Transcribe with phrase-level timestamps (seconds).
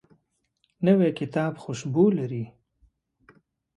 [0.85, 2.43] نوی کتاب خوشبو لري